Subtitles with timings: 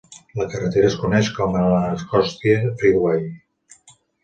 [0.37, 3.31] La carretera es coneix com l'Anacostia Freeway.